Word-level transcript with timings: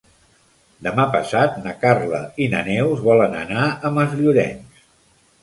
Demà 0.85 1.03
passat 1.15 1.59
na 1.65 1.73
Carla 1.83 2.23
i 2.47 2.49
na 2.55 2.63
Neus 2.71 3.05
volen 3.09 3.37
anar 3.43 3.69
a 3.69 3.93
Masllorenç. 4.01 4.83